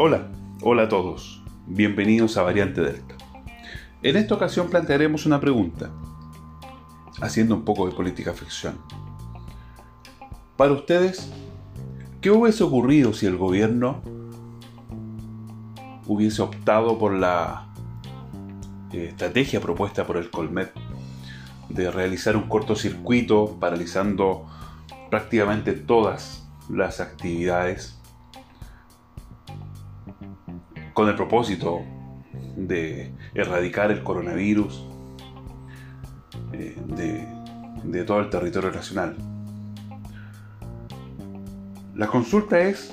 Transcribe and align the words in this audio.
Hola, 0.00 0.28
hola 0.62 0.84
a 0.84 0.88
todos. 0.88 1.42
Bienvenidos 1.66 2.36
a 2.36 2.42
Variante 2.42 2.82
Delta. 2.82 3.16
En 4.00 4.14
esta 4.14 4.36
ocasión 4.36 4.70
plantearemos 4.70 5.26
una 5.26 5.40
pregunta, 5.40 5.90
haciendo 7.20 7.56
un 7.56 7.64
poco 7.64 7.88
de 7.88 7.96
política 7.96 8.32
ficción. 8.32 8.78
Para 10.56 10.70
ustedes, 10.70 11.32
¿qué 12.20 12.30
hubiese 12.30 12.62
ocurrido 12.62 13.12
si 13.12 13.26
el 13.26 13.36
gobierno 13.36 14.00
hubiese 16.06 16.42
optado 16.42 16.96
por 16.96 17.12
la 17.12 17.66
eh, 18.92 19.06
estrategia 19.08 19.60
propuesta 19.60 20.06
por 20.06 20.16
el 20.16 20.30
Colmet 20.30 20.72
de 21.70 21.90
realizar 21.90 22.36
un 22.36 22.48
cortocircuito 22.48 23.56
paralizando 23.58 24.46
prácticamente 25.10 25.72
todas 25.72 26.48
las 26.68 27.00
actividades 27.00 27.98
con 30.98 31.08
el 31.08 31.14
propósito 31.14 31.82
de 32.56 33.12
erradicar 33.32 33.92
el 33.92 34.02
coronavirus 34.02 34.84
eh, 36.52 36.76
de, 37.84 38.02
todo 38.02 38.18
el 38.18 38.28
territorio 38.30 38.72
nacional. 38.72 39.14
La 41.94 42.08
consulta 42.08 42.58
es, 42.58 42.92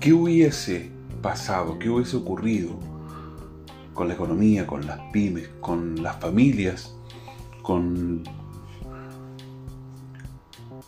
¿qué 0.00 0.12
hubiese 0.12 0.90
pasado, 1.22 1.78
qué 1.78 1.88
hubiese 1.88 2.16
ocurrido 2.16 2.76
con 3.94 4.08
la 4.08 4.14
economía, 4.14 4.66
con 4.66 4.84
las 4.84 4.98
pymes, 5.12 5.48
con 5.60 6.02
las 6.02 6.16
familias, 6.16 6.92
con, 7.62 8.24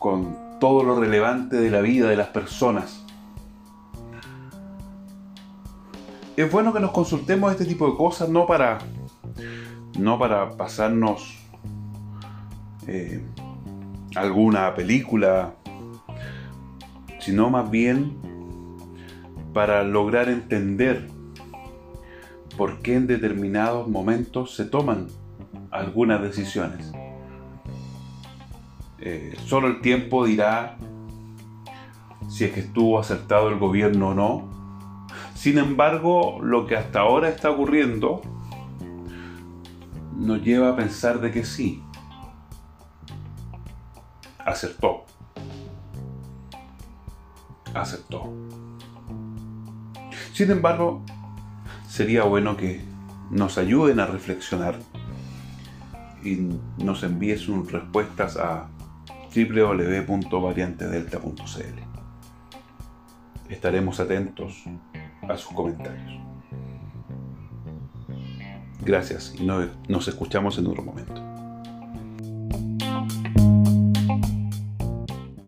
con 0.00 0.36
todo 0.58 0.82
lo 0.82 0.98
relevante 0.98 1.58
de 1.58 1.70
la 1.70 1.80
vida 1.80 2.08
de 2.08 2.16
las 2.16 2.30
personas 2.30 3.02
es 6.36 6.50
bueno 6.50 6.72
que 6.72 6.80
nos 6.80 6.92
consultemos 6.92 7.52
este 7.52 7.64
tipo 7.64 7.90
de 7.90 7.96
cosas, 7.96 8.28
no 8.28 8.46
para, 8.46 8.78
no 9.98 10.18
para 10.18 10.50
pasarnos 10.50 11.38
eh, 12.86 13.22
alguna 14.14 14.74
película, 14.74 15.54
sino 17.18 17.50
más 17.50 17.70
bien 17.70 18.16
para 19.52 19.84
lograr 19.84 20.28
entender 20.28 21.08
por 22.56 22.80
qué 22.80 22.96
en 22.96 23.06
determinados 23.06 23.88
momentos 23.88 24.54
se 24.54 24.64
toman 24.64 25.08
algunas 25.70 26.22
decisiones. 26.22 26.92
Eh, 28.98 29.34
solo 29.46 29.68
el 29.68 29.80
tiempo 29.80 30.24
dirá 30.24 30.76
si 32.28 32.44
es 32.44 32.52
que 32.52 32.60
estuvo 32.60 32.98
acertado 32.98 33.48
el 33.48 33.58
gobierno 33.58 34.10
o 34.10 34.14
no, 34.14 34.61
sin 35.42 35.58
embargo, 35.58 36.38
lo 36.40 36.66
que 36.68 36.76
hasta 36.76 37.00
ahora 37.00 37.28
está 37.28 37.50
ocurriendo 37.50 38.22
nos 40.16 40.40
lleva 40.40 40.68
a 40.68 40.76
pensar 40.76 41.20
de 41.20 41.32
que 41.32 41.44
sí, 41.44 41.82
acertó. 44.38 45.04
Aceptó. 47.74 48.32
Sin 50.32 50.52
embargo, 50.52 51.02
sería 51.88 52.22
bueno 52.22 52.56
que 52.56 52.80
nos 53.28 53.58
ayuden 53.58 53.98
a 53.98 54.06
reflexionar 54.06 54.78
y 56.22 56.50
nos 56.78 57.02
envíen 57.02 57.40
sus 57.40 57.72
respuestas 57.72 58.36
a 58.36 58.68
www.variantedelta.cl. 59.34 61.80
Estaremos 63.48 63.98
atentos 63.98 64.68
a 65.32 65.38
sus 65.38 65.52
comentarios. 65.52 66.20
Gracias 68.84 69.34
y 69.38 69.44
nos 69.44 70.08
escuchamos 70.08 70.58
en 70.58 70.66
otro 70.66 70.82
momento. 70.82 71.21